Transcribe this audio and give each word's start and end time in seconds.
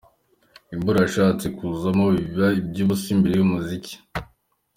Imvura 0.73 0.97
yashatse 1.05 1.45
kuzamo 1.57 2.05
biba 2.15 2.47
iby'ubusa 2.59 3.07
imbere 3.15 3.35
y'umuziki. 3.37 3.93